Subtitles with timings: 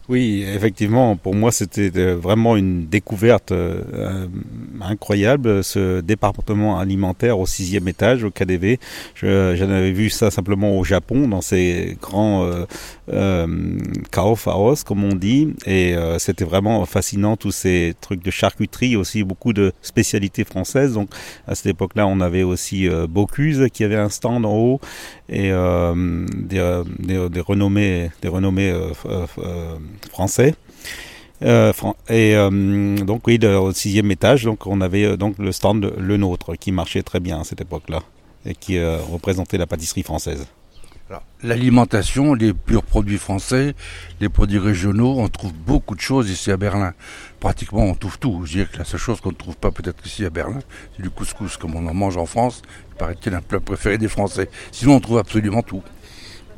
[0.08, 4.28] Oui, effectivement, pour moi c'était euh, vraiment une découverte euh,
[4.80, 8.78] incroyable, ce département alimentaire au sixième étage, au KDV.
[9.16, 12.66] J'en avais vu ça simplement au Japon, dans ces grands euh,
[13.12, 13.46] euh,
[14.12, 19.24] Kaufhaus, comme on dit, et euh, c'était vraiment fascinant, tous ces trucs de charcuterie, aussi
[19.24, 20.94] beaucoup de spécialités françaises.
[20.94, 21.08] Donc
[21.48, 24.80] à cette époque-là, on avait aussi Bocuse qui avait un stand en haut,
[25.28, 28.72] et des, des, des, renommés, des renommés
[30.10, 30.54] français.
[31.42, 31.72] Euh,
[32.08, 36.16] et euh, donc oui, au sixième étage, donc on avait euh, donc le stand Le
[36.16, 38.00] Nôtre qui marchait très bien à cette époque-là
[38.46, 40.46] et qui représentait la pâtisserie française.
[41.42, 43.74] L'alimentation, les purs produits français,
[44.20, 46.94] les produits régionaux, on trouve beaucoup de choses ici à Berlin.
[47.40, 48.42] Pratiquement, on trouve tout.
[48.44, 50.60] Je dirais que la seule chose qu'on ne trouve pas peut-être ici à Berlin,
[50.96, 52.62] c'est du couscous, comme on en mange en France.
[52.92, 54.48] Il paraît-il un plat préféré des Français.
[54.72, 55.82] Sinon, on trouve absolument tout.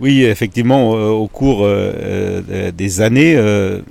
[0.01, 3.37] Oui, effectivement, euh, au cours euh, euh, des années,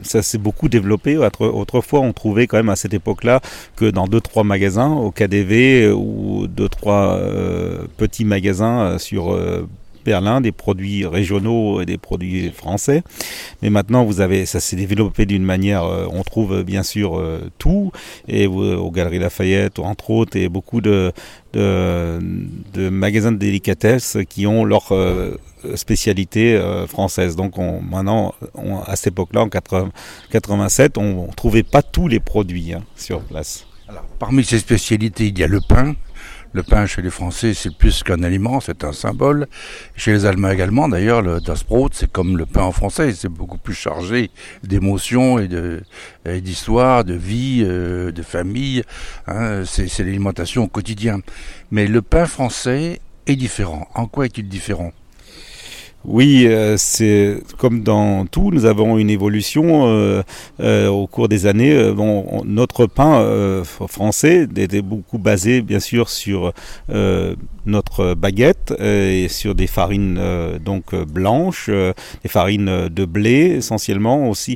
[0.04, 1.18] ça s'est beaucoup développé.
[1.18, 3.42] Autrefois, on trouvait quand même à cette époque-là
[3.76, 7.20] que dans deux trois magasins au KDV ou deux trois
[7.98, 9.38] petits magasins sur
[10.06, 13.04] Berlin, des produits régionaux et des produits français.
[13.62, 17.22] Mais maintenant, vous avez, ça s'est développé d'une manière, on trouve bien sûr
[17.58, 17.92] tout,
[18.28, 21.12] et aux Galeries Lafayette, entre autres, et beaucoup de,
[21.54, 22.20] de,
[22.74, 24.94] de magasins de délicatesse qui ont leur
[25.76, 27.36] spécialité euh, française.
[27.36, 28.34] Donc on, maintenant,
[28.86, 33.66] à cette époque-là, en 87, on ne trouvait pas tous les produits hein, sur place.
[34.20, 35.96] Parmi ces spécialités, il y a le pain.
[36.54, 39.48] Le pain chez les Français, c'est plus qu'un aliment, c'est un symbole.
[39.96, 43.30] Chez les Allemands également, d'ailleurs, le Das Brot, c'est comme le pain en français, c'est
[43.30, 44.32] beaucoup plus chargé
[44.64, 48.84] d'émotions et d'histoire, de, vie, euh, de famille.
[49.28, 51.20] Hein, c'est l'alimentation au quotidien.
[51.70, 53.88] Mais le pain français est différent.
[53.94, 54.94] En quoi est-il différent?
[56.08, 60.24] Oui, euh, c'est comme dans tout, nous avons une évolution euh,
[60.62, 61.92] euh, au cours des années.
[61.92, 66.54] Bon, notre pain français était beaucoup basé, bien sûr, sur
[67.66, 70.22] notre baguette et sur des farines
[70.64, 74.56] donc blanches, des farines de blé essentiellement aussi.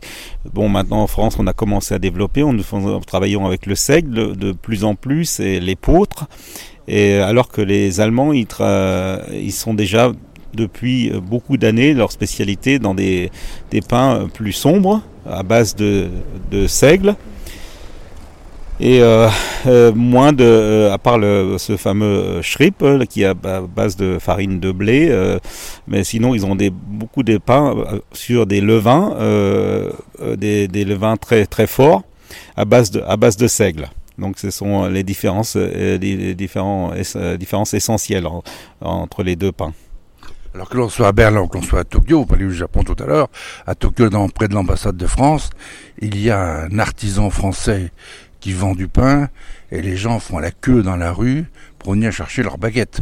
[0.53, 4.37] Bon, maintenant en France, on a commencé à développer, on nous travaillons avec le seigle
[4.37, 6.27] de plus en plus et l'épeautre.
[6.87, 8.47] Et alors que les Allemands, ils,
[9.33, 10.13] ils sont déjà
[10.53, 13.31] depuis beaucoup d'années leur spécialité dans des,
[13.71, 16.09] des pains plus sombres à base de,
[16.51, 17.15] de seigle.
[18.83, 19.29] Et euh,
[19.67, 24.17] euh, moins de euh, à part le, ce fameux Schripp qui est à base de
[24.19, 25.15] farine de blé
[25.87, 27.75] mais sinon ils ont des beaucoup de pains
[28.11, 29.15] sur des levains
[30.35, 32.01] des, des levains très très forts
[32.57, 33.87] à base de à base de seigle.
[34.17, 36.91] Donc ce sont les différences les différents,
[37.37, 38.27] différences essentielles
[38.81, 39.73] entre les deux pains
[40.53, 42.53] alors que l'on soit à Berlin ou que l'on soit à Tokyo, vous parliez du
[42.53, 43.29] Japon tout à l'heure,
[43.65, 45.49] à Tokyo, dans, près de l'ambassade de France,
[45.99, 47.91] il y a un artisan français
[48.39, 49.29] qui vend du pain
[49.71, 51.45] et les gens font la queue dans la rue
[51.79, 53.01] pour venir chercher leur baguette.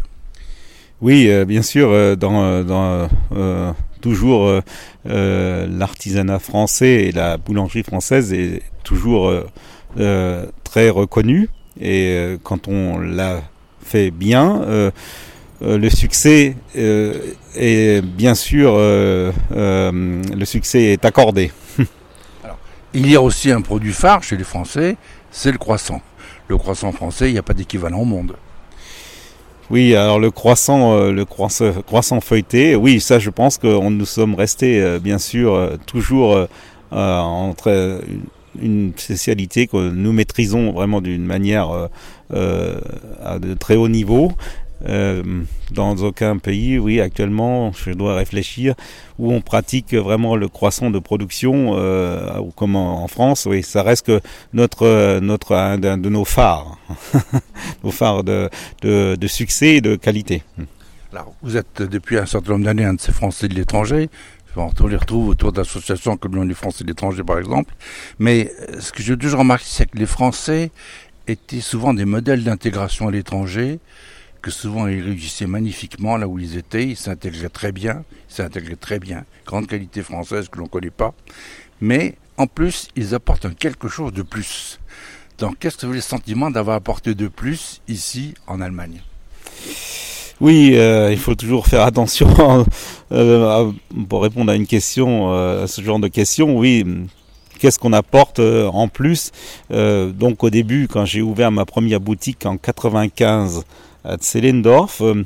[1.02, 4.62] Oui, euh, bien sûr, euh, dans, euh, dans toujours
[5.06, 9.34] l'artisanat français et la boulangerie française est toujours
[10.64, 11.50] très reconnue
[11.82, 13.41] et quand on l'a
[13.82, 14.91] fait bien, euh,
[15.61, 21.52] le succès euh, est bien sûr euh, le succès est accordé.
[22.94, 24.96] il y a aussi un produit phare chez les Français,
[25.32, 26.02] c'est le croissant.
[26.47, 28.35] Le croissant français, il n'y a pas d'équivalent au monde.
[29.70, 34.34] Oui, alors le croissant, le croissant, croissant, feuilleté, oui, ça je pense que nous sommes
[34.34, 36.47] restés bien sûr toujours
[36.90, 38.02] entre
[38.59, 41.70] une spécialité que nous maîtrisons vraiment d'une manière
[42.34, 44.32] à de très haut niveau
[44.87, 48.76] Euh, dans aucun pays, oui, actuellement, je dois réfléchir,
[49.17, 54.05] où on pratique vraiment le croissant de production, euh, comme en, France, oui, ça reste
[54.05, 54.22] que
[54.53, 56.78] notre, notre un de nos phares,
[57.84, 58.49] nos phares de,
[58.81, 60.43] de, de, succès et de qualité.
[61.11, 64.09] Alors, vous êtes depuis un certain nombre d'années un de ces Français de l'étranger.
[64.55, 67.73] On les retrouve autour d'associations comme l'Union Français de l'étranger, par exemple.
[68.17, 70.72] Mais euh, ce que j'ai toujours remarqué, c'est que les Français
[71.28, 73.79] étaient souvent des modèles d'intégration à l'étranger
[74.41, 78.76] que souvent ils réussissaient magnifiquement là où ils étaient, ils s'intégraient très bien, ils s'intégraient
[78.76, 81.14] très bien, grande qualité française que l'on ne connaît pas,
[81.82, 84.80] mais en plus ils apportent quelque chose de plus.
[85.38, 89.02] Donc qu'est-ce que vous avez le sentiment d'avoir apporté de plus ici en Allemagne?
[90.42, 92.66] Oui, euh, il faut toujours faire attention
[93.12, 93.72] euh,
[94.08, 96.58] pour répondre à une question, euh, à ce genre de questions.
[96.58, 96.85] Oui,
[97.59, 99.32] qu'est-ce qu'on apporte en plus?
[99.70, 103.66] Donc au début, quand j'ai ouvert ma première boutique en 95
[104.03, 105.01] à Zellendorf.
[105.01, 105.25] Euh,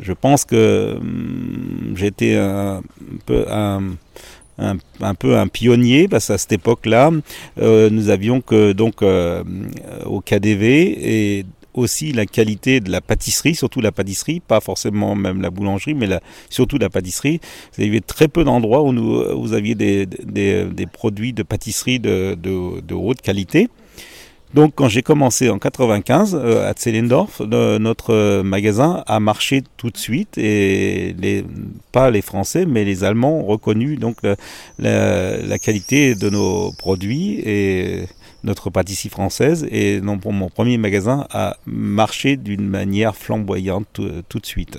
[0.00, 2.82] je pense que hum, j'étais un
[3.26, 7.10] peu un, peu un pionnier parce qu'à cette époque-là,
[7.60, 9.42] euh, nous avions que donc euh,
[10.04, 15.42] au KDV et aussi la qualité de la pâtisserie, surtout la pâtisserie, pas forcément même
[15.42, 16.08] la boulangerie, mais
[16.48, 17.40] surtout la pâtisserie.
[17.76, 23.68] Vous aviez très peu d'endroits où vous aviez des, produits de pâtisserie de haute qualité.
[24.52, 29.90] Donc quand j'ai commencé en 95 euh, à Zellendorf, notre euh, magasin a marché tout
[29.90, 31.44] de suite et les,
[31.90, 34.18] pas les Français mais les Allemands ont reconnu donc
[34.78, 38.06] la, la, qualité de nos produits et
[38.44, 39.66] notre pâtisserie française.
[39.70, 44.78] Et donc mon premier magasin a marché d'une manière flamboyante tout de suite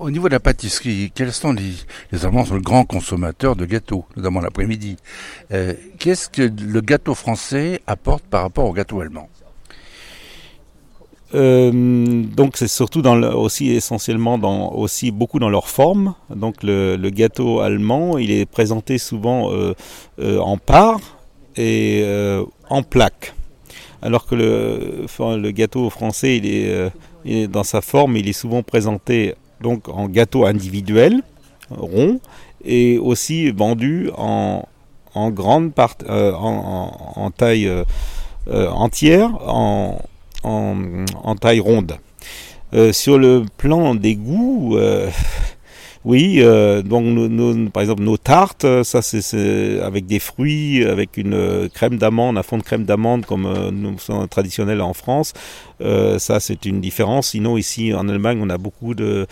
[0.00, 1.72] au niveau de la pâtisserie, quels sont les,
[2.12, 4.96] les Allemands sont le grand consommateur de gâteaux, notamment l'après-midi?
[5.52, 9.28] Euh, qu'est-ce que le gâteau français apporte par rapport au gâteau allemand?
[11.34, 14.38] Euh, donc c'est surtout aussi essentiellement
[14.78, 16.14] aussi beaucoup dans leur forme.
[16.30, 19.74] Donc le, gâteau allemand, il est présenté souvent euh,
[20.38, 21.00] en part
[21.56, 22.04] et
[22.68, 23.34] en plaque,
[24.02, 29.88] alors que le, gâteau français, il est, dans sa forme, il est souvent présenté donc
[29.88, 31.22] en gâteau individuel,
[31.70, 32.20] rond,
[32.64, 34.64] et aussi vendu en,
[35.14, 37.84] en grande part, euh, en, taille euh,
[38.48, 39.98] euh, entière, en,
[40.42, 41.96] en, taille ronde.
[42.92, 44.76] Sur le plan des goûts,
[46.06, 51.68] oui, euh, donc nos, par exemple nos tartes, ça c'est avec des fruits, avec une
[51.74, 55.32] crème d'amande, un fond de crème d'amande comme euh, nous sommes traditionnels en France.
[55.80, 57.30] Euh, ça c'est une différence.
[57.30, 59.26] Sinon ici en Allemagne on a beaucoup de,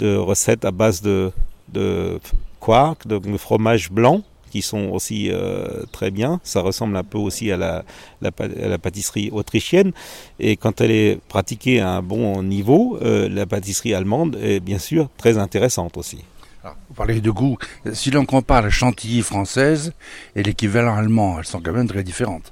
[0.00, 1.30] de recettes à base de,
[1.72, 2.18] de
[2.58, 4.22] quark, de, de fromage blanc
[4.56, 6.40] qui sont aussi euh, très bien.
[6.42, 7.84] Ça ressemble un peu aussi à la,
[8.22, 9.92] la, à la, pâtisserie autrichienne.
[10.40, 14.78] Et quand elle est pratiquée à un bon niveau, euh, la pâtisserie allemande est bien
[14.78, 16.24] sûr très intéressante aussi.
[16.64, 17.58] Alors, vous parlez de goût.
[17.92, 19.92] Si l'on compare la chantilly française
[20.34, 22.50] et l'équivalent allemand, elles sont quand même très différentes.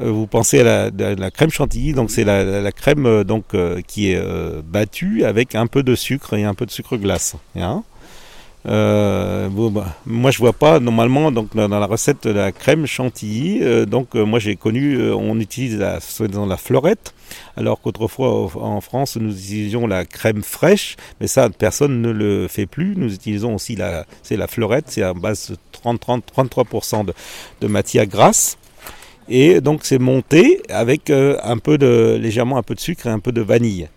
[0.00, 3.54] Euh, vous pensez à la, à la crème chantilly, donc c'est la, la, crème donc
[3.54, 6.96] euh, qui est euh, battue avec un peu de sucre et un peu de sucre
[6.96, 7.36] glace.
[7.56, 7.82] Hein?
[8.66, 13.60] Euh, bah, moi, je vois pas normalement donc dans la recette de la crème chantilly.
[13.62, 17.14] Euh, donc, euh, moi, j'ai connu, on utilise la, dans la fleurette,
[17.56, 22.66] alors qu'autrefois en France, nous utilisions la crème fraîche, mais ça, personne ne le fait
[22.66, 22.94] plus.
[22.96, 27.14] Nous utilisons aussi la, c'est la fleurette, c'est à base de 30, 30 33% de,
[27.60, 28.58] de matière grasse.
[29.28, 33.18] Et donc, c'est monté avec un peu de légèrement un peu de sucre et un
[33.18, 33.88] peu de vanille.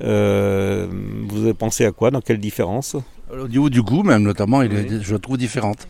[0.00, 2.10] Vous pensé à quoi?
[2.10, 2.96] Dans quelle différence?
[3.40, 5.88] Au niveau du goût, même notamment, il est, je trouve différente.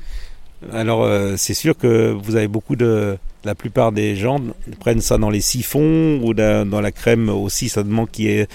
[0.72, 3.18] Alors, euh, c'est sûr que vous avez beaucoup de.
[3.44, 4.38] La plupart des gens
[4.80, 8.48] prennent ça dans les siphons ou dans la crème aussi, seulement qui est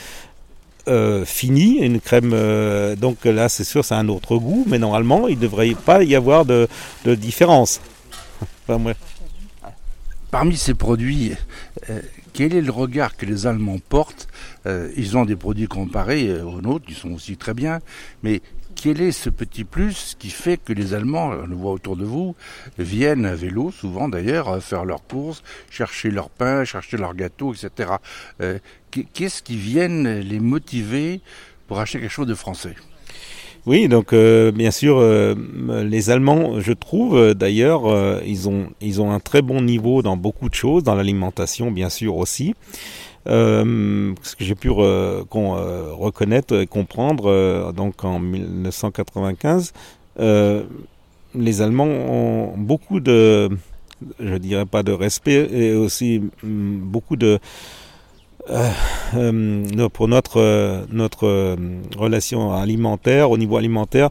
[0.89, 2.31] euh, finie, une crème.
[2.33, 6.03] Euh, donc là, c'est sûr, c'est un autre goût, mais normalement, il ne devrait pas
[6.03, 6.67] y avoir de,
[7.05, 7.79] de différence.
[8.67, 8.95] Enfin, ouais.
[10.31, 11.33] Parmi ces produits,
[11.89, 12.01] euh,
[12.33, 14.27] quel est le regard que les Allemands portent?
[14.95, 17.79] Ils ont des produits comparés aux nôtres, qui sont aussi très bien,
[18.21, 18.41] mais
[18.75, 22.05] quel est ce petit plus qui fait que les Allemands, on le voit autour de
[22.05, 22.35] vous,
[22.77, 27.91] viennent à vélo, souvent d'ailleurs, faire leurs courses, chercher leur pain, chercher leur gâteau, etc.
[28.41, 28.59] Euh,
[29.13, 31.21] Qu'est-ce qui viennent les motiver
[31.67, 32.75] pour acheter quelque chose de français?
[33.65, 35.35] Oui, donc euh, bien sûr, euh,
[35.83, 40.49] les Allemands, je trouve d'ailleurs, ils ont ils ont un très bon niveau dans beaucoup
[40.49, 42.55] de choses, dans l'alimentation bien sûr aussi.
[43.29, 45.51] Euh, ce que j'ai pu con,
[45.95, 49.73] reconnaître et comprendre donc en 1995,
[51.35, 53.49] les Allemands ont beaucoup de,
[54.19, 57.39] je dirais pas de respect, et aussi beaucoup de
[59.93, 61.57] pour notre, notre
[61.95, 64.09] relation alimentaire, au niveau alimentaire,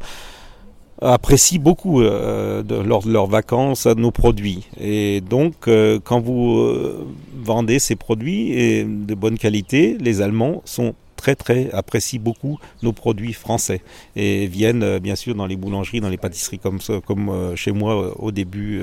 [1.00, 4.66] apprécient beaucoup euh, de, lors de leurs vacances nos produits.
[4.80, 10.62] Et donc, euh, quand vous euh, vendez ces produits et de bonne qualité, les Allemands
[10.64, 13.80] sont très très apprécient beaucoup nos produits français
[14.14, 18.30] et viennent bien sûr dans les boulangeries, dans les pâtisseries comme comme chez moi au
[18.30, 18.78] début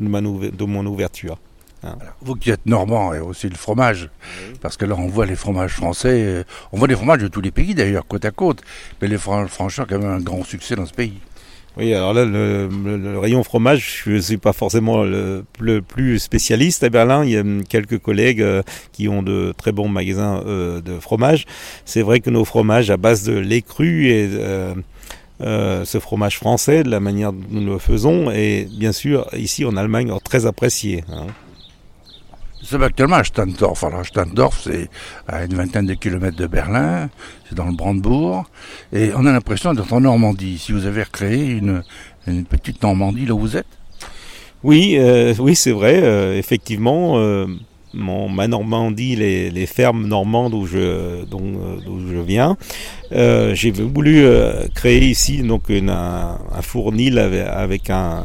[0.00, 1.38] de, de mon ouverture.
[1.84, 1.94] Hein.
[2.20, 4.10] Vous qui êtes normand et aussi le fromage,
[4.60, 7.52] parce que là on voit les fromages français, on voit les fromages de tous les
[7.52, 8.60] pays d'ailleurs, côte à côte,
[9.00, 11.20] mais les fromages français ont quand même un grand succès dans ce pays.
[11.78, 15.44] Oui, alors là, le, rayon fromage, je ne suis pas forcément le,
[15.80, 17.24] plus spécialiste à Berlin.
[17.24, 21.46] Il y a quelques collègues euh, qui ont de très bons magasins euh, de fromage.
[21.84, 24.28] C'est vrai que nos fromages à base de lait cru et
[25.40, 29.64] euh, ce fromage français, de la manière dont nous le faisons, est bien sûr ici
[29.64, 31.04] en Allemagne très apprécié.
[31.12, 31.26] Hein.
[32.70, 33.82] C'est actuellement à Standorf.
[33.82, 34.90] Alors Standorf, c'est
[35.26, 37.08] à une vingtaine de kilomètres de Berlin,
[37.48, 38.44] c'est dans le Brandebourg,
[38.92, 40.58] et on a l'impression d'être en Normandie.
[40.58, 41.82] Si vous avez recréé une,
[42.44, 43.66] petite Normandie là où vous êtes?
[44.62, 46.02] Oui, euh, oui, c'est vrai.
[46.02, 47.46] Euh, effectivement, euh,
[47.94, 51.78] mon, ma Normandie, les, les, fermes normandes où je, dont,
[52.10, 52.56] je viens.
[53.12, 58.24] Euh, j'ai voulu euh, créer ici donc une, un, un fournil avec, avec un,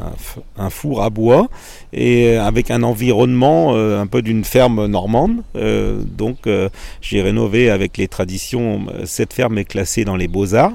[0.58, 1.48] un, four à bois
[1.94, 5.44] et avec un environnement euh, un peu d'une ferme normande.
[5.56, 6.48] Euh, donc
[7.02, 8.86] j'ai rénové avec les traditions.
[9.06, 10.74] Cette ferme est classée dans les beaux-arts.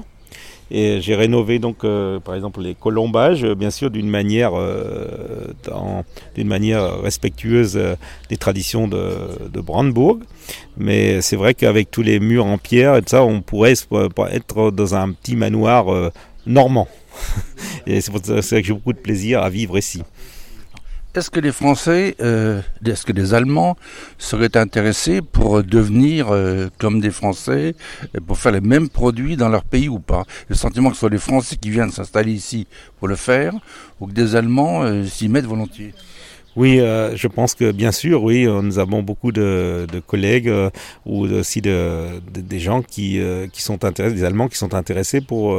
[0.71, 5.47] Et j'ai rénové donc, euh, par exemple, les colombages, bien sûr, d'une manière, euh,
[6.35, 7.95] d'une manière respectueuse euh,
[8.29, 10.19] des traditions de, de Brandebourg.
[10.77, 13.73] Mais c'est vrai qu'avec tous les murs en pierre et tout ça, on pourrait
[14.31, 16.11] être dans un petit manoir
[16.45, 16.87] normand.
[17.87, 20.03] et c'est pour ça que j'ai beaucoup de plaisir à vivre ici.
[21.15, 23.75] Est-ce que les Français, euh, est-ce que les Allemands
[24.19, 27.73] seraient intéressés pour devenir euh, comme des Français,
[28.15, 30.23] et pour faire les mêmes produits dans leur pays ou pas?
[30.49, 32.67] Le sentiment que ce soit les Français qui viennent s'installer ici
[32.99, 33.53] pour le faire,
[33.99, 35.93] ou que des Allemands euh, s'y mettent volontiers?
[36.55, 40.69] Oui, euh, je pense que bien sûr, oui, nous avons beaucoup de, collègues euh,
[41.05, 44.73] ou aussi de, de, des gens qui, euh, qui sont intéressés, des Allemands qui sont
[44.73, 45.57] intéressés pour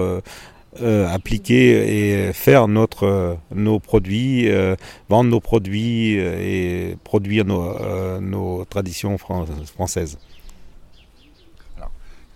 [0.81, 4.77] euh, appliquer et faire notre, nos produits, euh,
[5.09, 10.17] vendre nos produits euh, et produire nos, nos traditions françaises.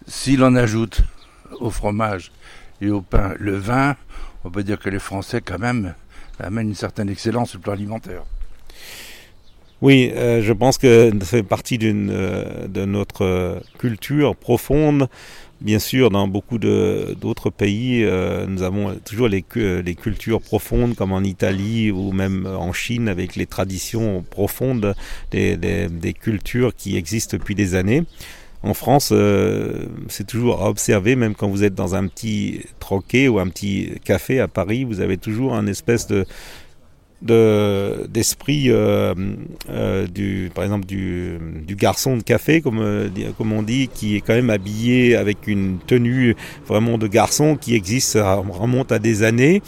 [0.09, 1.03] si l'on ajoute
[1.61, 2.33] au fromage
[2.81, 3.95] et au pain le vin,
[4.43, 5.95] on peut dire que les Français quand même
[6.41, 8.25] amènent une certaine excellence sur le plan alimentaire.
[9.83, 15.09] Oui, je pense que ça fait partie d'une de notre culture profonde
[15.65, 21.13] Bien sûr, dans beaucoup d'autres pays, euh, nous avons toujours les, les, cultures profondes, comme
[21.13, 24.95] en Italie ou même en Chine, avec les traditions profondes
[25.31, 28.03] des, des, cultures qui existent depuis des années.
[28.63, 33.29] En France, euh, c'est toujours à observer, même quand vous êtes dans un petit troquet
[33.29, 36.27] ou un petit café à Paris, vous avez toujours un espèce de, de
[37.25, 39.15] d'esprit euh,
[39.71, 41.39] euh, du par exemple du,
[41.71, 45.79] garçon de café comme euh, comme on dit qui est quand même habillé avec une
[45.87, 49.63] tenue vraiment de garçon qui existe ça remonte à des années.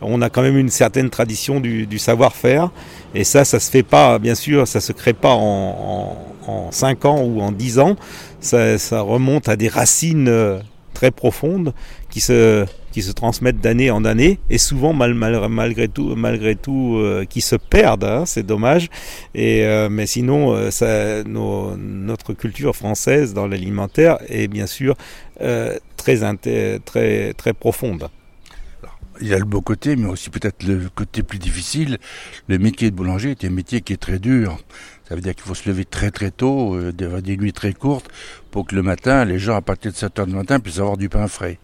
[0.00, 2.70] On a quand même une certaine tradition du, savoir-faire.
[3.14, 6.70] Et ça ça se fait pas bien sûr ça se crée pas en, en, en
[6.70, 7.96] 5 ans ou en 10 ans.
[8.40, 10.60] Ça remonte à des racines
[10.94, 11.72] très profondes
[12.10, 16.56] qui se qui se transmettent d'année en année et souvent mal, mal, malgré tout malgré
[16.56, 18.88] tout euh, qui se perdent hein, c'est dommage
[19.34, 24.96] et euh, mais sinon euh, ça, notre culture française dans l'alimentaire est bien sûr
[25.96, 28.10] très très très profonde
[29.20, 31.98] il y a le beau côté, mais aussi peut-être le côté plus difficile.
[32.48, 34.58] Le métier de boulanger est un métier qui est très dur.
[35.10, 38.08] Ça veut dire qu'il faut se lever très très tôt, euh, des nuits très courtes,
[38.52, 40.96] pour que le matin, les gens à partir de 7 heures du matin puissent avoir
[40.96, 41.58] du pain frais.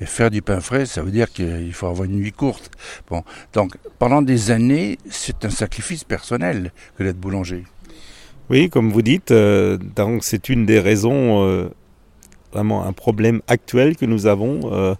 [0.00, 2.70] Et faire du pain frais, ça veut dire qu'il faut avoir une nuit courte.
[3.10, 7.64] Bon, donc pendant des années, c'est un sacrifice personnel que d'être boulanger.
[8.50, 11.70] Oui, comme vous dites, euh, donc c'est une des raisons, euh,
[12.52, 14.96] vraiment un problème actuel que nous avons.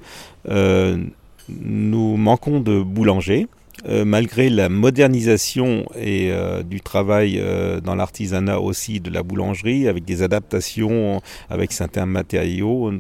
[1.49, 3.47] Nous manquons de boulangers.
[3.89, 9.89] Euh, malgré la modernisation et euh, du travail euh, dans l'artisanat aussi de la boulangerie,
[9.89, 11.21] avec des adaptations,
[11.51, 12.93] avec certains matériaux,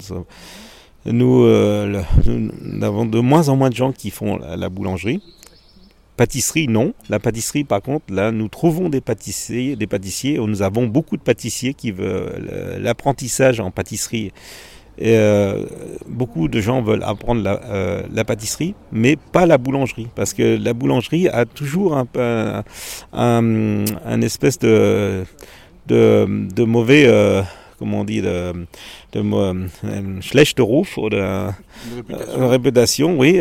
[1.06, 5.22] nous, avons de moins en moins de gens qui font la, la, boulangerie.
[6.16, 6.94] Pâtisserie, non.
[7.08, 10.38] La pâtisserie, par contre, là, nous trouvons des pâtissiers, des pâtissiers.
[10.38, 14.32] Nous avons beaucoup de pâtissiers qui veulent l'apprentissage en pâtisserie
[14.98, 15.64] et, euh,
[16.06, 20.58] beaucoup de gens veulent apprendre la, euh, la, pâtisserie, mais pas la boulangerie, parce que
[20.62, 22.62] la boulangerie a toujours un, un,
[23.12, 25.24] un, un espèce de,
[25.86, 27.42] de, de mauvais, euh,
[27.78, 28.52] comment on dit, de,
[29.12, 31.46] de schlechte Ruf ou de
[31.96, 32.48] réputation.
[32.48, 33.40] réputation, oui,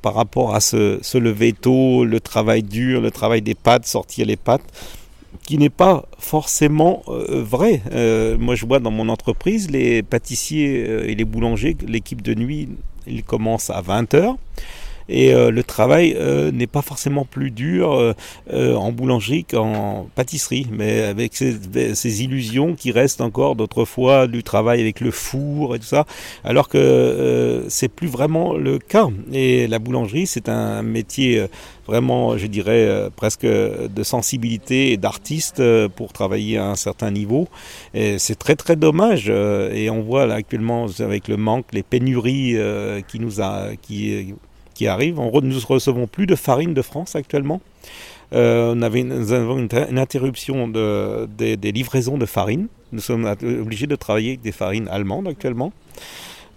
[0.00, 4.26] par rapport à se, se lever tôt, le travail dur, le travail des pâtes, sortir
[4.26, 4.62] les pâtes
[5.44, 7.82] qui n'est pas forcément euh, vrai.
[7.92, 12.34] Euh, moi, je vois dans mon entreprise, les pâtissiers euh, et les boulangers, l'équipe de
[12.34, 12.68] nuit,
[13.06, 14.36] ils commencent à 20h
[15.10, 18.14] et euh, le travail euh, n'est pas forcément plus dur
[18.52, 24.80] euh, en boulangerie qu'en pâtisserie, mais avec ces, illusions qui restent encore d'autrefois du travail
[24.80, 26.04] avec le four et tout ça,
[26.44, 29.08] alors que c'est plus vraiment le cas.
[29.32, 31.44] Et la boulangerie, c'est un métier
[31.86, 35.62] vraiment, je dirais, presque de sensibilité et d'artiste
[35.96, 37.48] pour travailler à un certain niveau.
[37.94, 39.28] Et c'est très très dommage.
[39.28, 42.56] Et on voit là actuellement avec le manque, les pénuries
[43.08, 44.34] qui nous a, qui
[44.80, 45.16] qui arrive.
[45.16, 47.60] nous ne recevons plus de farine de France actuellement.
[48.32, 52.68] Euh, on avait nous avons une, interruption de, des livraisons de farine.
[52.90, 55.74] Nous sommes obligés de travailler avec des farines allemandes actuellement.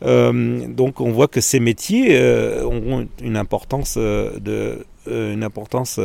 [0.06, 6.00] Euh, donc on voit que ces métiers euh, ont une importance, de, une importance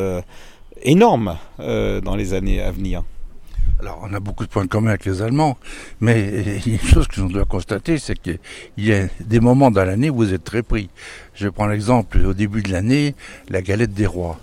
[0.82, 3.04] énorme dans les années à venir.
[3.80, 5.56] Alors, on a beaucoup de points communs avec les Allemands,
[6.00, 8.40] mais une chose que l'on doit constater, c'est qu'il
[8.76, 10.90] y a des moments dans l'année où vous êtes très pris.
[11.34, 13.14] Je prends l'exemple, au début de l'année,
[13.48, 14.40] la galette des rois.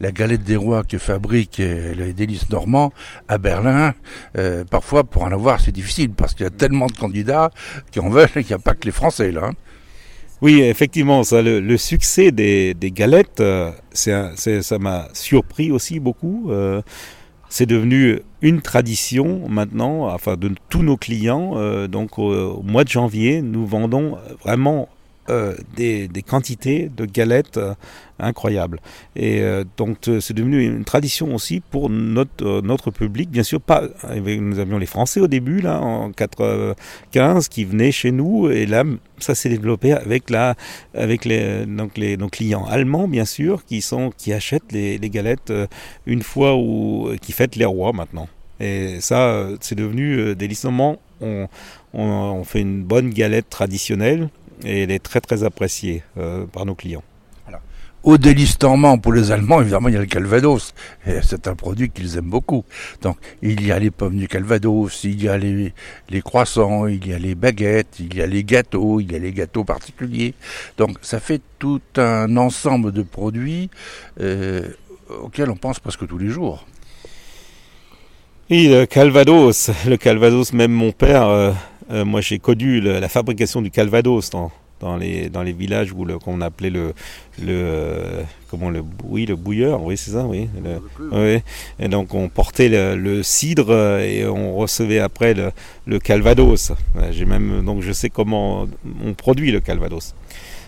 [0.00, 2.92] La galette des rois que fabrique euh, les délices normands
[3.28, 3.94] à Berlin,
[4.36, 7.52] euh, parfois pour en avoir c'est difficile parce qu'il y a tellement de candidats
[7.92, 9.44] qui en veulent qu'il n'y a pas que les Français là.
[9.44, 9.52] Hein.
[10.40, 16.50] Oui, effectivement, ça, le, succès des, galettes, euh, ça m'a surpris aussi beaucoup.
[17.54, 21.52] C'est devenu une tradition maintenant, enfin de tous nos clients.
[21.56, 24.88] Euh, donc au, mois de janvier, nous vendons vraiment
[25.30, 27.74] euh, des, quantités de galettes euh,
[28.18, 28.80] incroyables.
[29.14, 33.30] Et euh, donc c'est devenu une tradition aussi pour notre, notre public.
[33.30, 33.84] Bien sûr, pas,
[34.16, 38.50] nous avions les Français au début, là, en 95, qui venaient chez nous.
[38.50, 38.82] Et là,
[39.18, 40.56] ça s'est développé avec, la,
[40.92, 45.52] avec les, donc les, nos clients allemands, bien sûr, qui, sont, qui achètent les, galettes
[46.04, 48.28] une fois ou qui fêtent les rois maintenant.
[48.58, 50.98] Et ça, c'est devenu délicieusement.
[51.20, 51.46] On,
[51.94, 54.28] on, on fait une bonne galette traditionnelle
[54.64, 57.02] et elle est très très appréciée euh, par nos clients.
[58.04, 60.74] Au délistement pour les Allemands, évidemment, il y a le Calvados.
[61.22, 62.64] C'est un produit qu'ils aiment beaucoup.
[63.00, 65.72] Donc, il y a les pommes du Calvados, il y a les,
[66.08, 69.20] les, croissants, il y a les baguettes, il y a les gâteaux, il y a
[69.20, 70.34] les gâteaux particuliers.
[70.78, 73.70] Donc, ça fait tout un ensemble de produits
[74.20, 74.68] euh,
[75.22, 76.66] auxquels on pense presque tous les jours.
[78.50, 79.70] Oui, le Calvados.
[79.86, 81.52] Le Calvados, même mon père, euh,
[81.90, 86.04] euh, moi j'ai connu la fabrication du Calvados dans, dans, les, dans les villages où
[86.04, 86.92] le, qu'on appelait le,
[87.40, 90.48] le, euh, comment le, oui, le bouilleur, oui c'est ça, oui.
[91.12, 91.38] oui.
[91.78, 95.52] Et donc on portait le, cidre et on recevait après le,
[95.86, 96.72] le Calvados.
[97.10, 98.66] J'ai même, donc je sais comment
[99.04, 100.14] on produit le Calvados.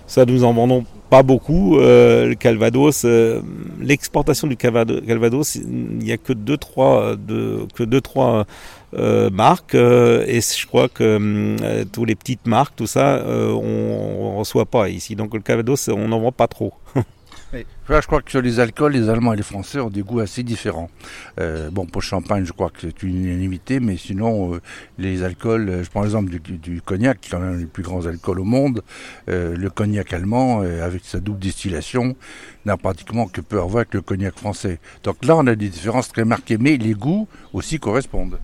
[0.07, 1.79] Ça, nous en vendons pas beaucoup.
[1.79, 3.41] Euh, le Calvados, euh,
[3.81, 8.47] l'exportation du Calvados, il n'y a que deux trois, de, que deux trois
[8.95, 14.67] euh, marques et je crois que tous les petites marques, tout ça, on, on reçoit
[14.67, 15.17] pas ici.
[15.17, 16.73] Donc le Calvados, on n'en vend pas trop.
[17.89, 20.43] je crois que sur les alcools, les Allemands et les Français ont des goûts assez
[20.43, 20.91] différents.
[21.41, 24.61] Euh, bon, pour le champagne, je crois que c'est une unanimité, mais sinon, euh,
[24.99, 28.07] les alcools, euh, je prends l'exemple du, cognac, qui est quand même les plus grands
[28.07, 28.83] alcools au monde.
[29.27, 32.17] le cognac allemand, avec sa double distillation,
[32.65, 34.79] n'a pratiquement que peu à voir avec le cognac français.
[35.03, 38.39] Donc là, on a des différences très marquées, mais les goûts aussi correspondent.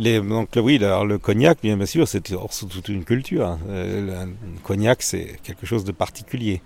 [0.00, 3.46] Donc oui, alors le cognac, bien, sûr, c'est toute une culture.
[3.46, 3.58] Hein.
[3.68, 4.26] le
[4.62, 6.62] cognac, c'est quelque chose de particulier.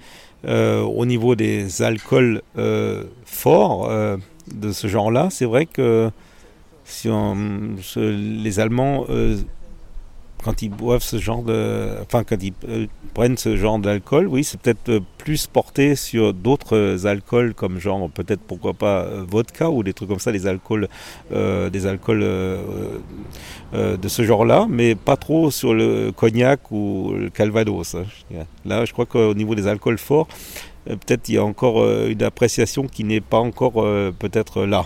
[0.46, 4.18] Euh, au niveau des alcools euh, forts euh,
[4.54, 6.10] de ce genre-là, c'est vrai que
[6.84, 7.08] si
[7.96, 9.06] les Allemands
[10.44, 14.44] quand ils boivent ce genre de, enfin quand ils euh, prennent ce genre d'alcool, oui,
[14.44, 19.70] c'est peut-être euh, plus porté sur d'autres alcools comme genre peut-être pourquoi pas euh, vodka
[19.70, 20.88] ou des trucs comme ça, des alcools,
[21.30, 27.94] des alcools de ce genre-là, mais pas trop sur le cognac ou le calvados.
[27.94, 28.04] Hein,
[28.66, 30.28] Là, je crois qu'au niveau des alcools forts,
[30.84, 33.74] peut-être il y a encore une appréciation qui n'est pas encore
[34.18, 34.84] peut-être là.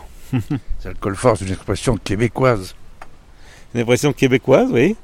[0.85, 2.77] L'alcool fort, c'est une expression québécoise.
[3.75, 4.97] Une expression québécoise, oui.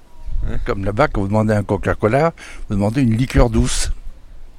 [0.51, 2.33] Hein, comme là-bas, quand vous demandez un Coca-Cola,
[2.69, 3.93] vous demandez une liqueur douce.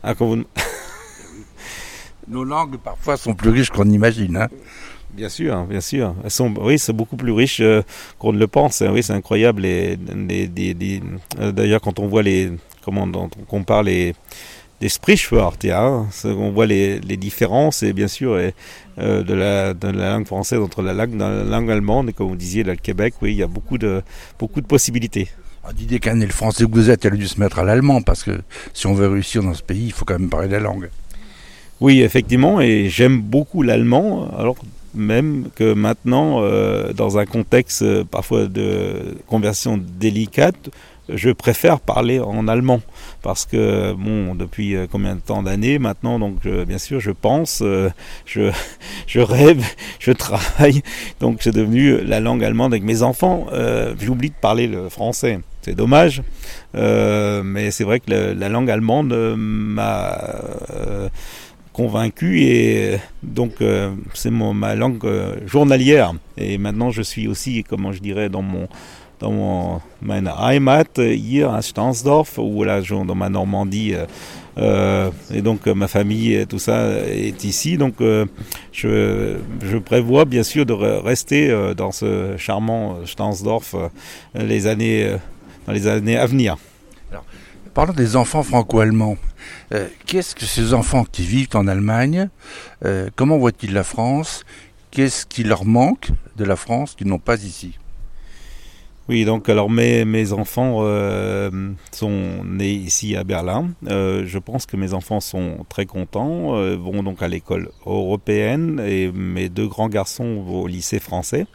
[0.03, 0.43] Ah, vous...
[2.27, 4.37] Nos langues, parfois, sont plus riches qu'on imagine.
[4.37, 4.47] Hein.
[5.13, 6.15] Bien sûr, bien sûr.
[6.23, 7.83] Elles sont, oui, c'est beaucoup plus riche euh,
[8.17, 8.81] qu'on ne le pense.
[8.81, 9.61] Oui, c'est incroyable.
[9.61, 11.01] Les, les,
[11.39, 12.51] euh, D'ailleurs, quand on voit les,
[12.83, 14.15] comment on compare les,
[14.81, 16.07] des Sprichwörter, hein.
[16.25, 20.59] on voit les, les, différences et bien sûr euh, de, la, de, la, langue française
[20.59, 23.43] entre la langue, la langue allemande et comme vous disiez le Québec, oui, il y
[23.43, 24.01] a beaucoup de,
[24.37, 25.29] beaucoup de possibilités.
[25.73, 28.41] Didier Canet, le français vous êtes, il a dû se mettre à l'allemand parce que
[28.73, 30.89] si on veut réussir dans ce pays, il faut quand même parler la langue.
[31.81, 34.55] Oui, effectivement, et j'aime beaucoup l'allemand, alors
[34.93, 40.69] même que maintenant, euh, dans un contexte euh, parfois de conversion délicate,
[41.09, 42.81] je préfère parler en allemand
[43.21, 47.61] parce que bon depuis euh, combien de temps d'années maintenant donc bien sûr je pense
[48.25, 48.49] je
[49.07, 49.63] je rêve
[49.99, 50.81] je travaille
[51.19, 53.45] donc c'est devenu la langue allemande avec mes enfants
[54.01, 56.21] j'oublie de parler le français c'est dommage.
[56.75, 60.17] Euh, mais c'est vrai que la langue allemande m'a
[61.73, 63.55] convaincu et donc
[64.13, 65.05] c'est ma langue
[65.45, 66.13] journalière.
[66.37, 68.67] Et maintenant je suis aussi comment je dirais dans mon
[69.19, 74.05] dans mon, Heimat hier à Stansdorf ou là dans ma Normandie euh,
[74.57, 77.77] euh, et donc ma famille et tout ça est ici.
[77.77, 78.25] Donc euh,
[78.71, 83.89] je, je prévois bien sûr de rester euh, dans ce charmant Stansdorf euh,
[84.33, 85.17] les années euh,
[85.65, 86.57] dans les années à venir.
[87.11, 87.25] Alors,
[87.73, 89.17] parlons des enfants franco-allemands.
[89.73, 92.29] Euh, Qu'est-ce que ces enfants qui vivent en Allemagne
[92.83, 94.43] euh, Comment voient-ils la France
[94.91, 97.77] Qu'est-ce qui leur manque de la France qu'ils n'ont pas ici?
[99.07, 101.51] Oui, donc alors mes, mes enfants euh,
[101.91, 103.69] sont nés ici à Berlin.
[103.87, 108.81] Euh, je pense que mes enfants sont très contents, euh, vont donc à l'école européenne
[108.83, 111.45] et mes deux grands garçons vont au lycée français.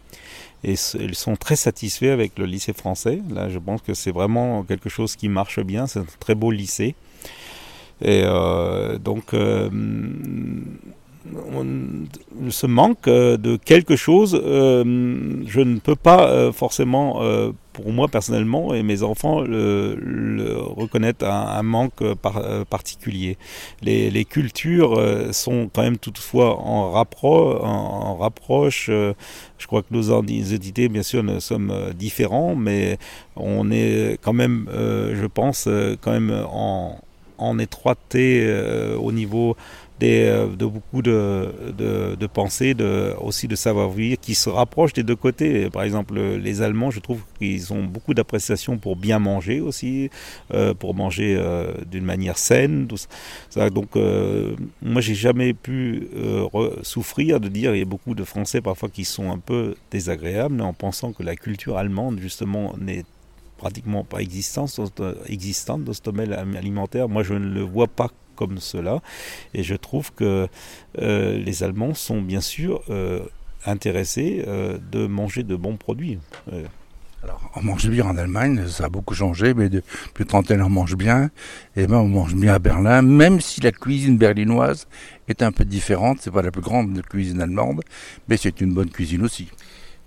[0.62, 3.20] Et ils sont très satisfaits avec le lycée français.
[3.30, 5.86] Là, je pense que c'est vraiment quelque chose qui marche bien.
[5.86, 6.94] C'est un très beau lycée.
[8.02, 9.68] Et euh, donc, euh,
[11.54, 11.66] on,
[12.50, 17.20] ce manque euh, de quelque chose, je ne peux pas forcément,
[17.80, 23.36] pour moi personnellement et mes enfants, le, reconnaître un, manque par, euh, particulier.
[23.82, 28.88] Les, cultures euh, sont quand même toutefois en, rappro en, rapproche.
[28.90, 29.14] Euh,
[29.58, 32.98] je crois que nos identités, bien sûr, ne sommes différents, mais
[33.36, 35.68] on est quand même, je pense,
[36.00, 37.00] quand même en,
[37.40, 39.56] en étroité euh, au niveau
[40.02, 45.16] euh, de beaucoup de, de, pensées, de, aussi de savoir-vivre, qui se rapprochent des deux
[45.16, 45.70] côtés.
[45.70, 50.10] Par exemple, les Allemands, je trouve qu'ils ont beaucoup d'appréciation pour bien manger aussi,
[50.52, 52.86] euh, pour manger euh, d'une manière saine.
[52.86, 52.96] Tout
[53.50, 53.70] ça.
[53.70, 56.08] Donc, euh, moi, j'ai jamais pu
[56.82, 60.60] souffrir de dire, il y a beaucoup de Français parfois qui sont un peu désagréables
[60.60, 63.04] en pensant que la culture allemande, justement, n'est
[63.58, 64.78] pratiquement pas existante
[65.84, 67.08] dans ce domaine alimentaire.
[67.08, 68.08] Moi, je ne le vois pas
[68.40, 69.02] comme cela.
[69.52, 70.48] Et je trouve que
[70.98, 73.20] euh, les Allemands sont bien sûr euh,
[73.66, 76.18] intéressés euh, de manger de bons produits.
[76.52, 76.64] Euh.
[77.22, 80.96] Alors, on mange bien en Allemagne, ça a beaucoup changé, mais depuis trentaine, on mange
[80.96, 81.30] bien.
[81.76, 84.88] Et même on mange bien à Berlin, même si la cuisine berlinoise
[85.28, 86.20] est un peu différente.
[86.22, 87.82] C'est pas la plus grande cuisine allemande,
[88.26, 89.50] mais c'est une bonne cuisine aussi.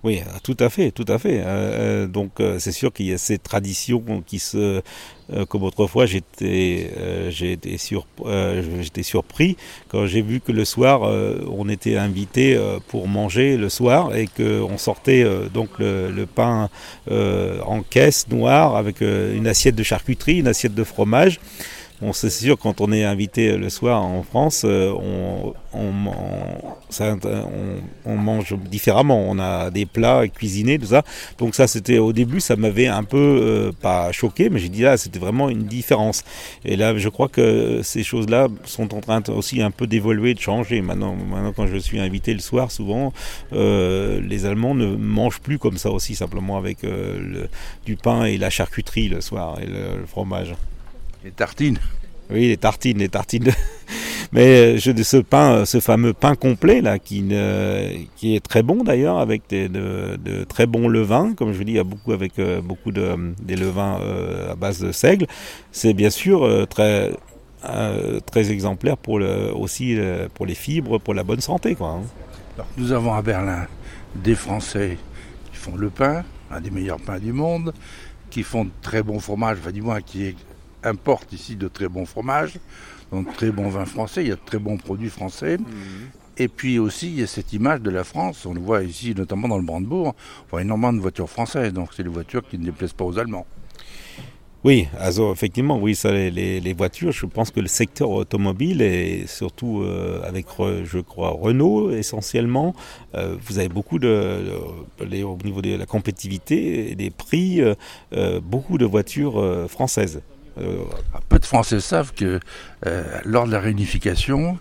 [0.04, 1.40] Oui, tout à fait, tout à fait.
[1.46, 4.82] Euh, donc euh, c'est sûr qu'il y a ces traditions qui se,
[5.32, 9.56] euh, comme autrefois, j'étais, euh, été sur, euh, j'étais surpris
[9.88, 14.14] quand j'ai vu que le soir euh, on était invité euh, pour manger le soir
[14.14, 16.68] et que on sortait euh, donc le, le pain
[17.10, 21.40] euh, en caisse noire avec euh, une assiette de charcuterie, une assiette de fromage.
[22.04, 27.18] Bon, c'est sûr, quand on est invité le soir en France, euh, on, on, on,
[27.24, 27.48] on,
[28.04, 29.24] on mange différemment.
[29.26, 31.02] On a des plats cuisinés, tout ça.
[31.38, 34.82] Donc ça, c'était au début, ça m'avait un peu euh, pas choqué, mais j'ai dit
[34.82, 36.24] là, c'était vraiment une différence.
[36.66, 40.40] Et là, je crois que ces choses-là sont en train aussi un peu d'évoluer, de
[40.40, 40.82] changer.
[40.82, 43.14] Maintenant, maintenant, quand je suis invité le soir, souvent,
[43.54, 47.46] euh, les Allemands ne mangent plus comme ça aussi, simplement avec euh,
[47.86, 50.54] du pain et la charcuterie le soir et le fromage.
[51.24, 51.78] Les tartines.
[52.30, 53.50] Oui, les tartines, les tartines.
[54.32, 58.62] Mais je, de ce pain, ce fameux pain complet là, qui, ne, qui est très
[58.62, 61.84] bon d'ailleurs, avec des, de, de, très bons levains, comme je dis, il y a
[61.84, 65.26] beaucoup avec euh, beaucoup de des levains euh, à base de seigle.
[65.72, 67.12] C'est bien sûr euh, très
[67.64, 71.92] euh, très exemplaire pour le, aussi euh, pour les fibres, pour la bonne santé, quoi.
[71.92, 72.02] Hein.
[72.56, 73.66] Alors, nous avons à Berlin
[74.14, 74.98] des Français
[75.50, 77.72] qui font le pain, un des meilleurs pains du monde,
[78.28, 80.34] qui font de très bons fromages, enfin du moins qui
[80.84, 82.58] importent ici de très bons fromages,
[83.12, 85.58] donc très bons vins français, il y a de très bons produits français.
[85.58, 85.64] Mmh.
[86.36, 89.14] Et puis aussi, il y a cette image de la France, on le voit ici,
[89.16, 92.58] notamment dans le Brandebourg, on voit énormément de voitures françaises, donc c'est des voitures qui
[92.58, 93.46] ne déplaisent pas aux Allemands.
[94.64, 99.26] Oui, also, effectivement, oui, ça, les, les, voitures, je pense que le secteur automobile et
[99.26, 100.46] surtout euh, avec,
[100.84, 102.74] je crois, Renault essentiellement,
[103.14, 104.40] euh, vous avez beaucoup de,
[104.98, 110.22] de les, au niveau de la compétitivité et des prix, euh, beaucoup de voitures françaises.
[110.56, 112.40] Ah, peu de Français savent que
[113.24, 114.58] lors de la réunification,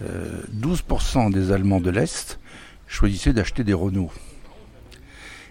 [0.00, 2.38] 12% des Allemands de l'Est
[2.86, 4.12] choisissaient d'acheter des Renault.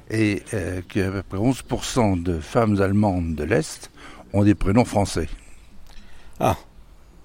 [0.10, 0.44] Et
[0.90, 3.92] qu'à peu près 11% de femmes allemandes de l'Est
[4.34, 5.30] ont des prénoms français.
[6.40, 6.58] Ah,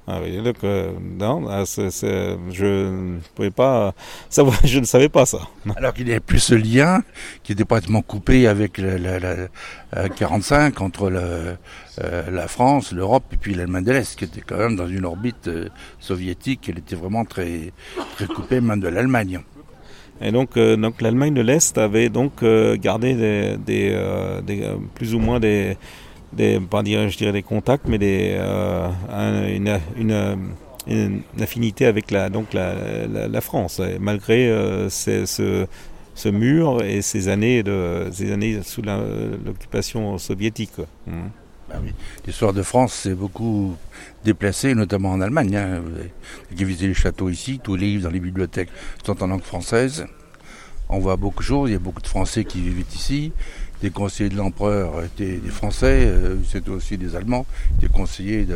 [0.09, 3.93] ah oui, donc, euh, non, ah, je ne pouvais pas
[4.31, 5.41] savoir, je ne savais pas ça.
[5.75, 7.03] Alors qu'il n'y avait plus ce lien
[7.43, 9.49] qui était pratiquement coupé avec la,
[10.09, 11.57] 45 entre euh,
[12.31, 15.49] la France, l'Europe et puis l'Allemagne de l'Est, qui était quand même dans une orbite
[15.49, 16.69] euh, soviétique.
[16.69, 17.73] Elle était vraiment très,
[18.15, 19.41] très coupée même de l'Allemagne.
[20.21, 22.43] Et donc, donc l'Allemagne de l'Est avait donc
[22.77, 23.59] gardé des,
[24.43, 25.77] des plus ou moins des
[26.71, 28.89] pas dire, je dirais des contacts, mais des, euh,
[29.97, 30.51] une,
[30.87, 35.67] une, affinité avec la, donc la, la, France, malgré euh, ce,
[36.15, 40.79] ce, mur et ces années, de, ces années sous l'occupation soviétique.
[41.07, 41.13] Mmh.
[41.69, 41.93] Bah oui.
[42.25, 43.75] L'histoire de France s'est beaucoup
[44.25, 45.57] déplacée, notamment en Allemagne.
[45.57, 45.81] Hein.
[45.85, 48.69] Vous avez visité les châteaux ici, tous les livres dans les bibliothèques
[49.05, 50.07] sont en langue française.
[50.89, 53.33] On voit beaucoup de choses, il y a beaucoup de Français qui vivent ici
[53.83, 57.47] des conseillers de l'empereur étaient des Français, euh, c'était aussi des Allemands,
[57.81, 58.47] des conseillers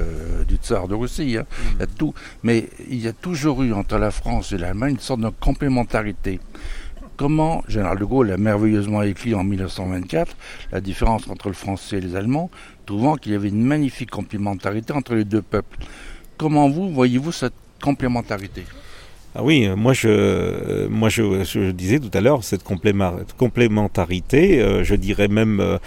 [0.49, 1.37] du tsar de Russie.
[1.39, 1.47] Hein.
[1.75, 2.15] Il y a tout.
[2.43, 6.41] Mais il y a toujours eu entre la France et l'Allemagne une sorte de complémentarité.
[7.17, 10.35] Comment Général de Gaulle a merveilleusement écrit en 1924
[10.73, 12.51] la différence entre le français et les Allemands,
[12.87, 15.77] trouvant qu'il y avait une magnifique complémentarité entre les deux peuples.
[16.39, 17.53] Comment vous voyez-vous cette
[17.83, 18.65] complémentarité?
[19.35, 24.83] Ah oui, euh, moi je, euh, moi je, disais tout à l'heure cette complémentarité, euh,
[24.83, 25.79] je dirais même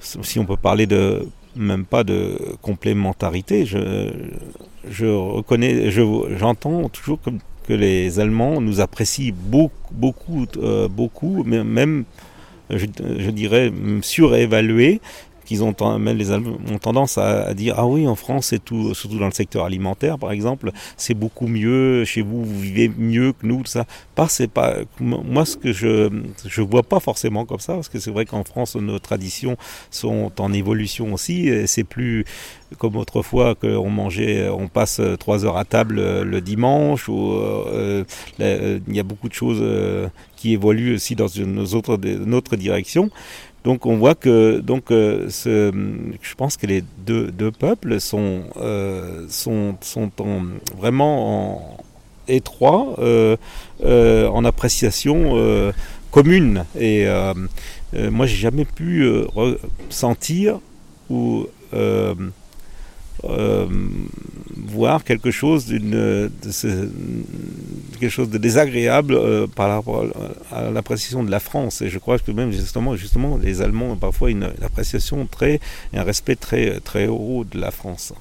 [0.00, 1.26] si on peut parler de
[1.56, 4.10] même pas de complémentarité, je,
[4.90, 7.30] je reconnais, j'entends toujours que,
[7.68, 10.46] les Allemands nous apprécient beaucoup, beaucoup,
[10.90, 12.04] beaucoup, même
[12.68, 12.86] je,
[13.18, 15.00] je dirais surévaluer
[15.52, 19.18] qu'ils ont même les ont tendance à, dire ah oui en France c'est tout surtout
[19.18, 23.46] dans le secteur alimentaire par exemple c'est beaucoup mieux chez vous vous vivez mieux que
[23.46, 23.84] nous tout ça
[24.14, 26.08] pas c'est pas moi ce que je
[26.46, 29.56] je vois pas forcément comme ça parce que c'est vrai qu'en France nos traditions
[29.90, 32.24] sont en évolution aussi c'est plus
[32.78, 38.04] comme autrefois qu'on mangeait, on passe trois heures à table le dimanche, ou euh,
[38.38, 41.64] il y a beaucoup de choses euh, qui évoluent aussi dans une
[42.04, 43.10] une autre direction.
[43.64, 45.72] Donc on voit que donc euh, ce,
[46.20, 50.42] je pense que les deux, deux peuples sont euh, sont sont en,
[50.76, 51.76] vraiment en
[52.26, 53.36] étroit euh,
[53.84, 55.72] euh en appréciation
[56.10, 56.64] commune.
[56.78, 57.06] Et
[57.94, 60.58] moi j'ai jamais pu ressentir
[61.08, 61.46] ou
[63.24, 63.66] euh,
[64.56, 65.66] voir quelque chose
[68.00, 69.18] quelque chose de désagréable
[69.54, 70.04] par rapport
[70.50, 73.96] à l'appréciation de la France et je crois que même justement justement les Allemands ont
[73.96, 75.60] parfois une, appréciation très
[75.94, 78.12] un respect très très haut de la France.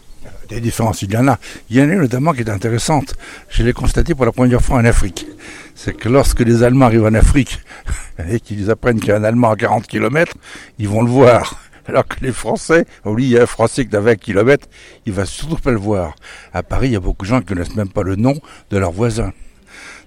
[0.50, 1.40] Des différences, il y en a.
[1.70, 3.16] Il y en a une notamment qui est intéressante.
[3.50, 5.26] Je l'ai constaté pour la première fois en Afrique.
[5.74, 7.60] C'est que lorsque les Allemands arrivent en Afrique
[8.30, 10.36] et qu'ils apprennent qu'il y a un Allemand à 40 km,
[10.78, 11.60] ils vont le voir
[11.92, 14.68] alors que les Français, oui, il y a un Français qui a 20 km,
[15.06, 16.16] il va surtout pas le voir.
[16.54, 18.78] À Paris, il y a beaucoup de gens qui connaissent même pas le nom de
[18.78, 19.34] leurs voisins.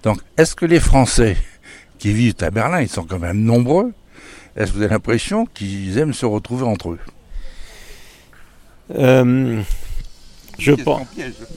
[0.02, 1.36] Donc, est-ce que les Français
[1.98, 3.92] qui vivent à Berlin, ils sont quand même nombreux,
[4.56, 6.98] est-ce que vous avez l'impression qu'ils aiment se retrouver entre eux?
[8.94, 9.60] Euh,
[10.58, 11.06] je pense,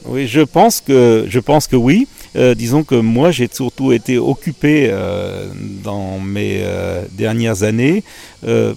[0.06, 2.08] oui, je pense que je pense que oui.
[2.36, 5.48] Euh, disons que moi, j'ai surtout été occupé euh,
[5.84, 8.04] dans mes euh, dernières années
[8.46, 8.74] euh,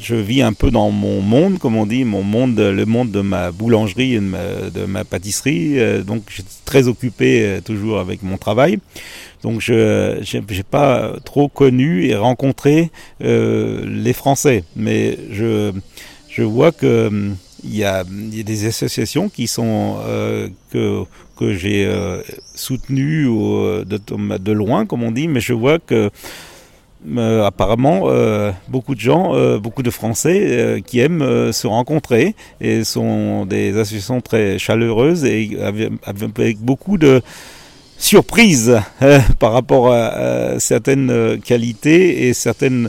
[0.00, 3.20] je vis un peu dans mon monde, comme on dit, mon monde, le monde de
[3.20, 5.78] ma boulangerie et de ma, pâtisserie.
[5.78, 8.78] Euh, donc, je suis très occupé euh, toujours avec mon travail.
[9.42, 12.90] Donc, je n'ai pas trop connu et rencontré
[13.22, 15.72] euh, les Français, mais je
[16.28, 17.10] je vois que
[17.62, 19.96] il y, a, des associations qui sont
[20.70, 21.04] que
[21.36, 21.90] que j'ai
[22.54, 26.10] soutenues de, de loin, comme on dit, mais je vois que
[27.16, 32.34] euh, apparemment, euh, beaucoup de gens, euh, beaucoup de Français euh, qui aiment se rencontrer
[32.60, 35.58] et sont des associations très chaleureuses et
[36.04, 37.22] avec, beaucoup de
[37.96, 38.80] surprises
[39.38, 42.88] par rapport à, à, certaines qualités et certaines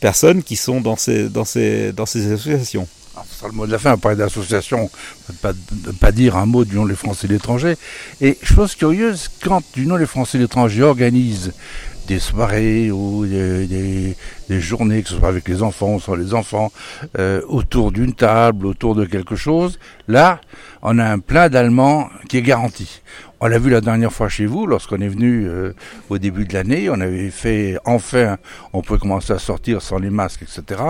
[0.00, 2.86] personnes qui sont dans ces, dans ces, dans ces associations.
[3.14, 4.90] Ah, ce sera le mot de la fin, on parler d'association,
[5.42, 5.52] pas,
[6.00, 7.76] pas dire un mot du nom des Français de l'étranger.
[8.22, 11.52] Et chose curieuse, quand du nom des Français de l'étranger organise
[12.06, 14.16] des soirées ou des,
[14.48, 16.70] journées, que ce soit avec les enfants ou sans les enfants,
[17.18, 19.78] euh, autour d'une table, autour de quelque chose.
[20.08, 20.40] Là,
[20.82, 23.00] on a un plat d'allemand qui est garanti.
[23.44, 25.72] On l'a vu la dernière fois chez vous, lorsqu'on est venu euh,
[26.10, 28.38] au début de l'année, on avait fait, enfin,
[28.72, 30.80] on pouvait commencer à sortir sans les masques, etc.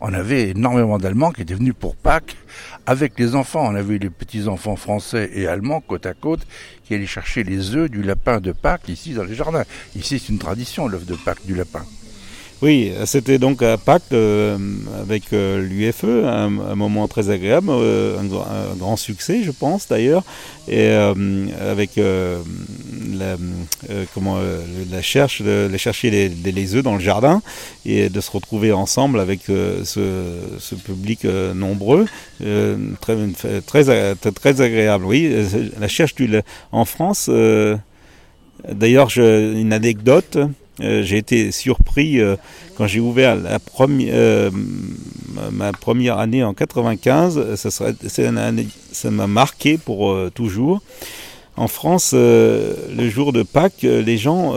[0.00, 2.38] On avait énormément d'Allemands qui étaient venus pour Pâques
[2.86, 3.68] avec les enfants.
[3.70, 6.46] On avait les petits-enfants français et allemands côte à côte
[6.82, 9.64] qui allaient chercher les œufs du lapin de Pâques ici dans les jardins.
[9.94, 11.84] Ici, c'est une tradition, l'œuf de Pâques du lapin.
[12.62, 14.56] Oui, c'était donc à Pâques euh,
[15.00, 20.22] avec euh, l'UFE, un, moment très agréable, euh, un, grand succès, je pense d'ailleurs,
[20.68, 23.36] et avec la,
[24.14, 24.38] comment,
[24.92, 27.42] la cherche, de, chercher les, les, œufs dans le jardin
[27.84, 32.06] et de se retrouver ensemble avec ce, public nombreux,
[33.00, 33.16] très,
[33.66, 35.04] très, très agréable.
[35.04, 35.34] Oui,
[35.80, 36.30] la cherche du,
[36.70, 37.28] en France.
[38.70, 40.38] D'ailleurs, une anecdote.
[40.82, 42.36] Euh, j'ai été surpris euh,
[42.76, 44.50] quand j'ai ouvert euh,
[45.52, 47.54] ma première année en 95.
[47.54, 50.82] Ça, serait, ça m'a marqué pour toujours.
[51.54, 54.54] En France, le jour de Pâques, les gens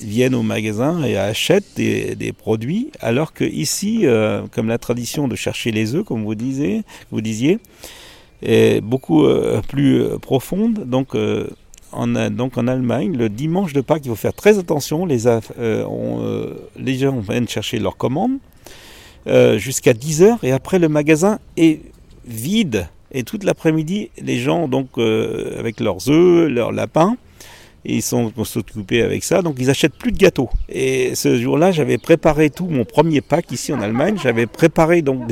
[0.00, 4.04] viennent au magasin et achètent des, des produits, alors que ici,
[4.52, 7.58] comme la tradition de chercher les œufs, comme vous disiez, vous disiez
[8.42, 9.26] est beaucoup
[9.66, 10.88] plus profonde.
[10.88, 11.16] Donc
[12.30, 15.06] donc en Allemagne, le dimanche de Pâques, il faut faire très attention.
[15.06, 16.54] Les, euh, euh,
[16.86, 18.38] gens viennent chercher leurs commandes
[19.26, 21.80] euh, jusqu'à 10h et après le magasin est
[22.26, 22.88] vide.
[23.12, 27.16] Et toute l'après-midi, les gens, donc avec leurs œufs, leurs lapins,
[27.94, 30.50] ils sont s'occuper avec ça, donc ils achètent plus de gâteaux.
[30.68, 34.16] Et ce jour-là, j'avais préparé tout mon premier pack ici en Allemagne.
[34.22, 35.26] J'avais préparé donc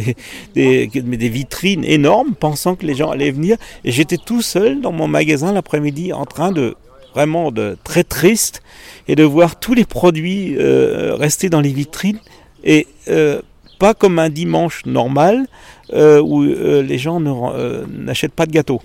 [0.55, 3.57] des, vitrines énormes, pensant que les gens allaient venir.
[3.85, 6.77] Et j'étais tout seul dans mon magasin l'après-midi, en train de
[7.15, 8.63] vraiment de très triste
[9.07, 12.19] et de voir tous les produits euh, rester dans les vitrines
[12.65, 13.41] et euh,
[13.79, 15.47] pas comme un dimanche normal
[15.93, 18.81] euh, où les gens n'achètent pas de gâteaux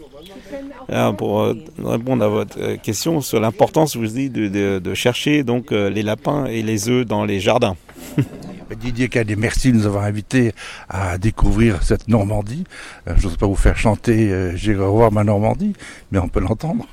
[1.18, 5.44] pour euh, répondre à votre euh, question sur l'importance, je vous dis, de, de, chercher
[5.44, 7.76] donc euh, les lapins et les œufs dans les jardins.
[8.80, 10.54] Didier Cadet, merci de nous avoir invités
[10.90, 12.66] à découvrir cette Normandie.
[13.08, 15.74] je ne sais pas vous faire chanter J'irai revoir ma Normandie,
[16.12, 16.86] mais on peut l'entendre.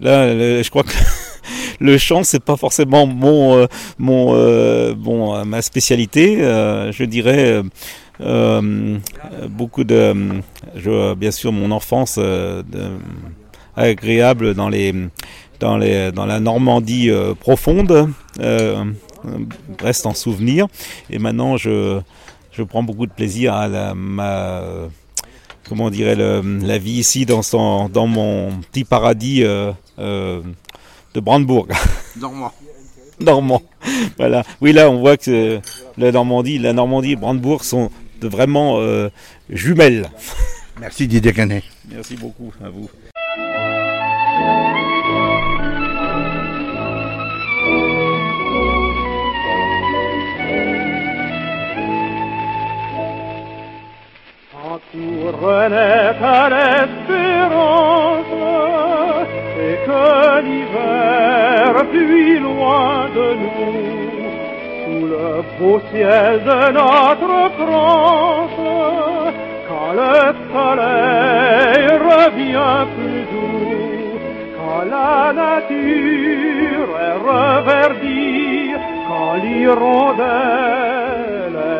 [0.00, 0.90] Là, je crois que
[1.80, 3.68] le chant, c'est pas forcément mon,
[3.98, 6.38] mon, bon, ma spécialité.
[6.38, 7.62] je dirais
[8.20, 10.14] beaucoup de,
[10.76, 12.62] je, bien sûr, mon enfance euh,
[13.76, 14.94] agréable dans les,
[15.60, 18.08] dans les, dans la Normandie euh, profonde
[19.80, 20.66] reste en souvenir.
[21.10, 22.00] Et maintenant, je,
[22.52, 24.62] je prends beaucoup de plaisir à la, ma,
[25.68, 31.68] comment dirait la vie ici dans son, dans mon petit paradis de Brandebourg.
[32.20, 32.52] Normand.
[33.20, 33.62] Normand.
[34.18, 34.42] Voilà.
[34.60, 35.60] Oui, là, on voit que
[35.96, 37.90] la Normandie, la Normandie et Brandebourg sont
[38.28, 39.08] vraiment euh,
[39.50, 40.08] jumelles.
[40.80, 41.64] Merci Didier Canet.
[41.88, 42.88] Merci beaucoup à vous.
[55.42, 58.26] renaît à l'espérance
[59.58, 60.04] et que
[60.44, 63.81] l'hiver fuit loin de nous
[65.12, 68.62] le beau ciel de notre France,
[69.68, 70.16] quand le
[70.52, 74.16] soleil revient plus doux,
[74.56, 78.70] quand la nature est reverdie,
[79.08, 80.38] quand l'hirondelle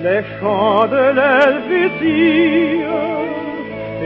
[0.05, 2.79] les champs de l'Helvétie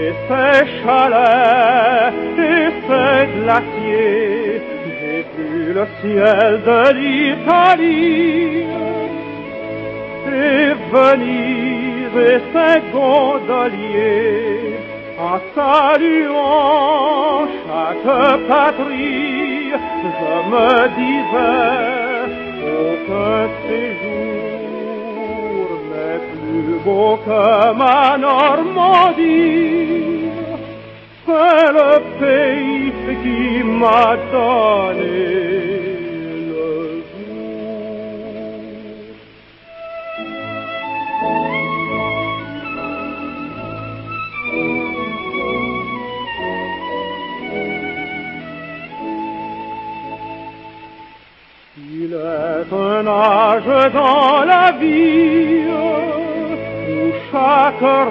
[0.03, 2.13] et ses chalets
[2.51, 4.61] et ses glaciers.
[4.85, 8.63] J'ai vu le ciel de l'Italie
[10.41, 14.79] et Venise et ses gondoliers
[15.27, 18.09] en saluant chaque
[18.47, 19.71] patrie.
[20.19, 21.89] Je me disais,
[22.87, 24.08] aucun séjour
[26.49, 30.29] plus beau que ma Normandie,
[31.25, 32.91] c'est le pays
[33.23, 35.38] qui m'a donné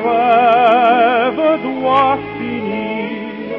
[0.07, 3.59] rêve doit finir,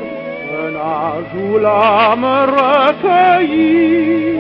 [0.64, 2.30] un âge où l'âme
[2.60, 4.40] recueillie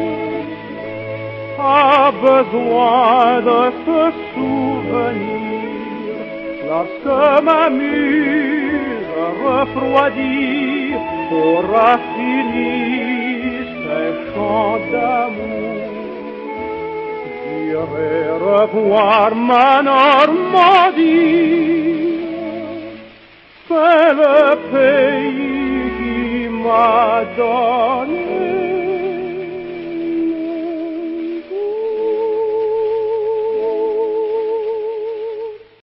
[1.59, 4.01] a besoin de se
[4.33, 5.39] souvenir.
[6.69, 8.99] Lorsque ma muse
[9.43, 10.95] refroidit
[11.31, 12.75] aura fini
[13.83, 15.59] ses chants d'amour.
[17.45, 21.09] J'irai revoir ma Normandie,
[24.21, 28.18] le pays qui m'a donné